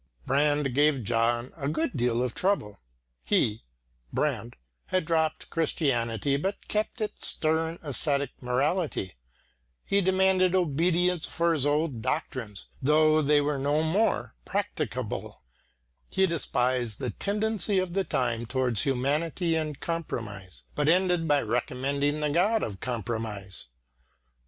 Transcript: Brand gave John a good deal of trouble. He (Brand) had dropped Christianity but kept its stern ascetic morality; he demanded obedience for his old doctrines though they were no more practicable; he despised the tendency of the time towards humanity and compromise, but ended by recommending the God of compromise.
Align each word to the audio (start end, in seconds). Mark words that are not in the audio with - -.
Brand 0.25 0.73
gave 0.73 1.03
John 1.03 1.53
a 1.55 1.69
good 1.69 1.95
deal 1.95 2.23
of 2.23 2.33
trouble. 2.33 2.79
He 3.23 3.65
(Brand) 4.11 4.55
had 4.87 5.05
dropped 5.05 5.51
Christianity 5.51 6.37
but 6.37 6.67
kept 6.67 7.01
its 7.01 7.27
stern 7.27 7.77
ascetic 7.83 8.31
morality; 8.41 9.13
he 9.85 10.01
demanded 10.01 10.55
obedience 10.55 11.27
for 11.27 11.53
his 11.53 11.67
old 11.67 12.01
doctrines 12.01 12.65
though 12.81 13.21
they 13.21 13.41
were 13.41 13.59
no 13.59 13.83
more 13.83 14.33
practicable; 14.43 15.43
he 16.09 16.25
despised 16.25 16.97
the 16.97 17.11
tendency 17.11 17.77
of 17.77 17.93
the 17.93 18.03
time 18.03 18.47
towards 18.47 18.81
humanity 18.81 19.55
and 19.55 19.81
compromise, 19.81 20.63
but 20.73 20.89
ended 20.89 21.27
by 21.27 21.43
recommending 21.43 22.21
the 22.21 22.31
God 22.31 22.63
of 22.63 22.79
compromise. 22.79 23.67